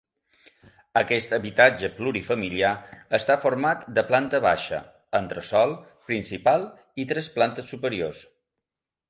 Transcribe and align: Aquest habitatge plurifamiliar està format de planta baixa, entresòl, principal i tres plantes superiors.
Aquest 1.01 1.33
habitatge 1.37 1.89
plurifamiliar 1.99 2.71
està 3.17 3.35
format 3.43 3.85
de 3.99 4.05
planta 4.13 4.41
baixa, 4.47 4.81
entresòl, 5.21 5.77
principal 6.09 6.67
i 7.05 7.07
tres 7.15 7.31
plantes 7.39 7.71
superiors. 7.77 8.25